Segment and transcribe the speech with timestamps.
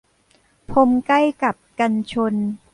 [0.69, 2.33] พรมใกล้กับกันชน